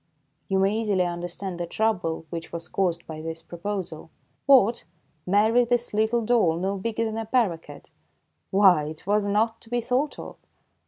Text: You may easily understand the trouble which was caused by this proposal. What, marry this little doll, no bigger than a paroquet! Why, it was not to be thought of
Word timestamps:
You 0.47 0.57
may 0.57 0.75
easily 0.75 1.03
understand 1.03 1.59
the 1.59 1.67
trouble 1.67 2.25
which 2.31 2.51
was 2.51 2.67
caused 2.67 3.05
by 3.05 3.21
this 3.21 3.43
proposal. 3.43 4.09
What, 4.47 4.83
marry 5.27 5.63
this 5.63 5.93
little 5.93 6.23
doll, 6.25 6.57
no 6.57 6.77
bigger 6.79 7.05
than 7.05 7.17
a 7.19 7.25
paroquet! 7.27 7.83
Why, 8.49 8.85
it 8.85 9.05
was 9.05 9.27
not 9.27 9.61
to 9.61 9.69
be 9.69 9.79
thought 9.79 10.17
of 10.17 10.37